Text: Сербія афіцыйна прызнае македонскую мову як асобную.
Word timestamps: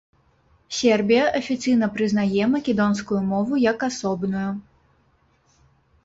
Сербія 0.75 1.25
афіцыйна 1.39 1.89
прызнае 1.97 2.45
македонскую 2.53 3.19
мову 3.33 3.59
як 3.65 3.85
асобную. 3.89 4.47